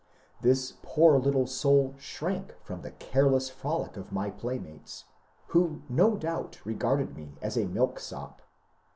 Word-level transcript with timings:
This 0.41 0.73
poor 0.81 1.19
little 1.19 1.45
soul 1.45 1.93
shrank 1.99 2.55
from 2.63 2.81
the 2.81 2.89
careless 2.89 3.51
frolic 3.51 3.97
of 3.97 4.11
my 4.11 4.31
playmates, 4.31 5.05
who 5.49 5.83
no 5.89 6.17
doubt 6.17 6.57
regarded 6.65 7.15
me 7.15 7.33
as 7.39 7.55
a 7.55 7.67
milk 7.67 7.99
sop. 7.99 8.41